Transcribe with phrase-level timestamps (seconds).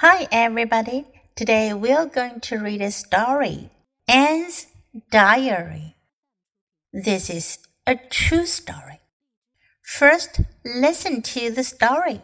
[0.00, 1.06] Hi, everybody.
[1.34, 3.68] Today we're going to read a story
[4.06, 4.68] Anne's
[5.10, 5.96] Diary.
[6.92, 9.00] This is a true story.
[9.82, 12.22] First, listen to the story.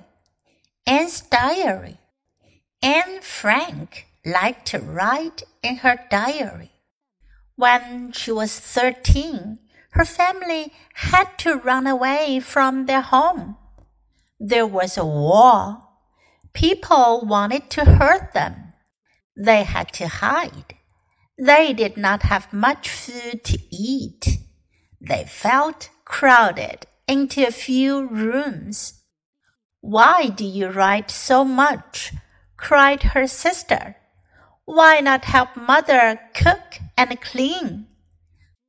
[0.86, 1.98] Anne's Diary.
[2.80, 6.70] Anne Frank liked to write in her diary.
[7.56, 9.58] When she was 13,
[9.98, 13.56] her family had to run away from their home.
[14.38, 15.83] There was a war
[16.54, 18.72] People wanted to hurt them.
[19.36, 20.76] They had to hide.
[21.36, 24.38] They did not have much food to eat.
[25.00, 29.02] They felt crowded into a few rooms.
[29.80, 32.12] Why do you write so much?
[32.56, 33.96] cried her sister.
[34.64, 37.88] Why not help mother cook and clean?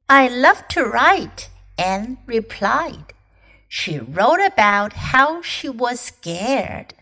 [0.10, 3.14] I love to write, Anne replied.
[3.68, 6.96] She wrote about how she was scared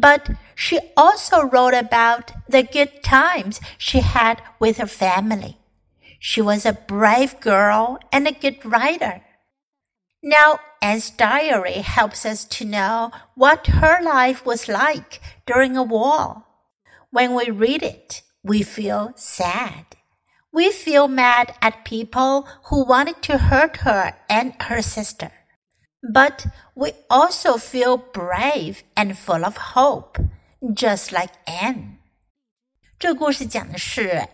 [0.00, 5.58] but she also wrote about the good times she had with her family.
[6.18, 9.22] She was a brave girl and a good writer.
[10.22, 16.44] Now, Anne's diary helps us to know what her life was like during a war.
[17.10, 19.96] When we read it, we feel sad.
[20.52, 25.30] We feel mad at people who wanted to hurt her and her sister.
[26.03, 30.17] But we also feel brave and full of hope,
[30.61, 31.97] just like Anne.
[32.97, 34.27] 这故事讲的是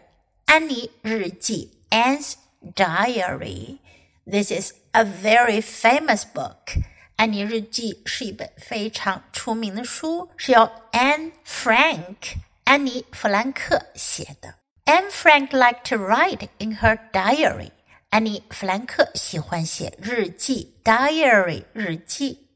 [0.45, 2.33] 安妮日记 Anne's
[2.75, 3.79] Diary.
[4.25, 6.81] This is a very famous book.
[7.15, 14.55] 安妮日记是一本非常出名的书，是由 Anne Frank 安妮弗兰克写的。
[14.85, 17.71] Anne Frank liked to write in her diary.
[18.09, 22.47] 安妮·弗兰克喜欢写日记 （diary） 日记。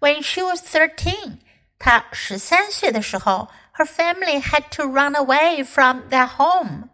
[0.00, 1.38] When she was thirteen，
[1.78, 6.88] 她十三岁的时候，her family had to run away from their home。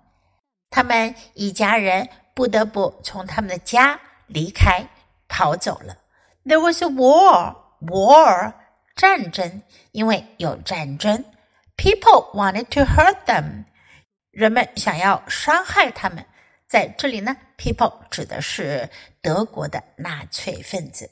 [0.70, 4.88] 他们一家人不得不从他们的家离开，
[5.28, 5.98] 跑走了。
[6.44, 8.54] There was a war，war
[8.96, 9.62] 战争，
[9.92, 11.24] 因为有战争。
[11.76, 13.64] People wanted to hurt them，
[14.30, 16.26] 人们想要伤害他们。
[16.72, 18.90] 在这里呢，people 指的是
[19.22, 21.10] 德国的纳粹分子。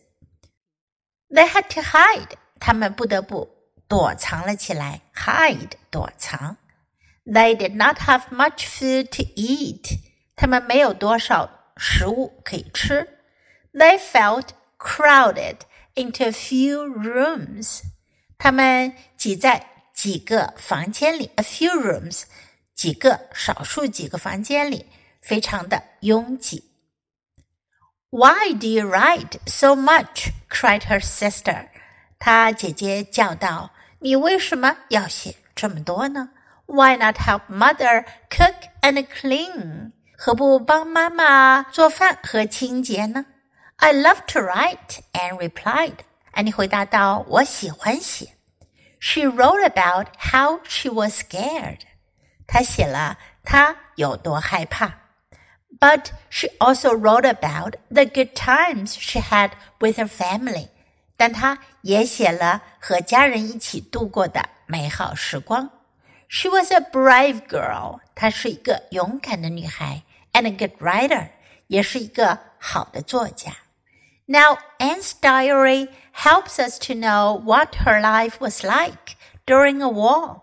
[1.28, 3.48] They had to hide，他们不得不
[3.88, 5.00] 躲藏了起来。
[5.14, 6.58] Hide，躲藏。
[7.24, 9.98] They did not have much food to eat，
[10.36, 13.18] 他们没有多少食物可以吃。
[13.72, 15.56] They felt crowded
[15.94, 17.80] into a few rooms，
[18.38, 21.30] 他们挤在几个房间里。
[21.36, 22.24] A few rooms，
[22.74, 24.86] 几个少数几个房间里。
[25.20, 26.70] 非常的拥挤。
[28.10, 30.30] Why do you write so much?
[30.48, 31.68] cried her sister.
[32.18, 36.30] 她姐姐叫道：“你为什么要写这么多呢？
[36.66, 39.92] Why not help mother cook and clean?
[40.16, 43.26] 何不帮妈妈做饭和清洁呢？”
[43.76, 45.96] I love to write, Anne replied.
[46.30, 48.34] 安妮回答道：“我喜欢写。”
[48.98, 51.80] She wrote about how she was scared.
[52.46, 54.99] 她写了她有多害怕。
[55.78, 59.50] but she also wrote about the good times she had
[59.80, 60.68] with her family.
[61.16, 65.70] 但她也写了和家人一起度过的美好时光。
[66.28, 68.00] She was a brave girl.
[68.14, 71.28] 她是一个勇敢的女孩，and a good writer.
[71.68, 73.52] 也是一个好的作家。
[74.26, 79.16] Now, Anne's diary helps us to know what her life was like
[79.46, 80.42] during a war.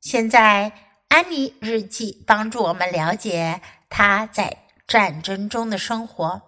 [0.00, 0.72] 现在，
[1.08, 4.56] 安妮日记帮助我们了解她在
[4.90, 6.42] 战争中的生活。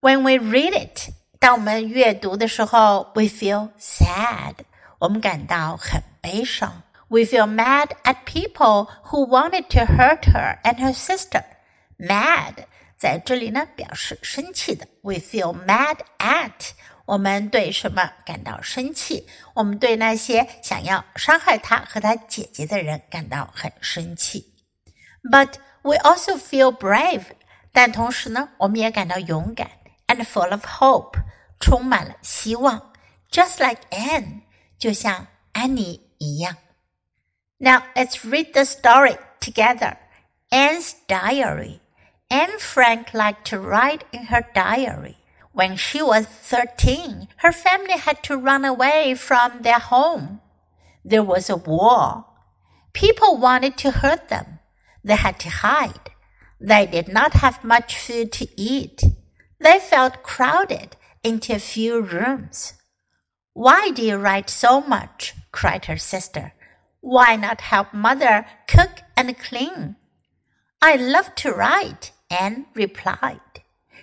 [0.00, 4.54] When we read it，当我们阅读的时候，we feel sad，
[4.98, 6.82] 我们感到很悲伤。
[7.08, 11.44] We feel mad at people who wanted to hurt her and her sister.
[11.98, 12.64] Mad
[12.96, 14.88] 在这里呢表示生气的。
[15.02, 16.70] We feel mad at
[17.04, 19.26] 我们对什么感到生气？
[19.54, 24.54] 我们对那些想要伤害他和他姐姐的人感到很生气。
[25.30, 27.24] But we also feel brave
[27.76, 29.68] 但同时呢，我们也感到勇敢，
[30.06, 31.18] and full of hope，
[31.58, 32.92] 充满了希望，
[33.30, 34.42] just like Anne，
[34.78, 36.56] 就像安妮一样。
[37.58, 39.96] Now let's read the story together.
[40.50, 41.80] Anne's diary.
[42.28, 45.16] Anne Frank liked to write in her diary.
[45.54, 50.40] When she was 13, her family had to run away from their home.
[51.04, 52.24] There was a war.
[52.94, 54.60] People wanted to hurt them.
[55.04, 56.10] They had to hide.
[56.59, 59.03] They did not have much food to eat.
[59.59, 62.73] They felt crowded into a few rooms.
[63.53, 65.33] Why do you write so much?
[65.51, 66.53] cried her sister.
[67.01, 69.95] Why not help mother cook and clean?
[70.81, 73.39] I love to write, Anne replied.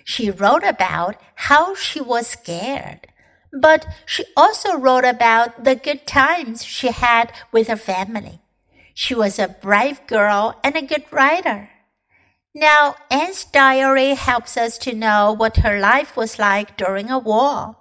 [0.03, 3.07] She wrote about how she was scared,
[3.51, 8.41] but she also wrote about the good times she had with her family.
[8.93, 11.69] She was a brave girl and a good writer.
[12.57, 17.75] Now, Anne's diary helps us to know what her life was like during a war.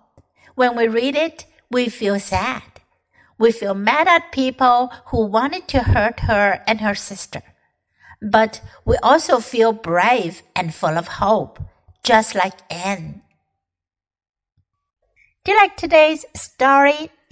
[0.57, 2.63] When we read it, we feel sad.
[3.39, 7.43] We feel mad at people who wanted to hurt her and her sister.
[8.21, 11.61] But we also feel brave and full of hope,
[12.03, 13.23] just like Anne.
[15.45, 17.11] Do you like today's story?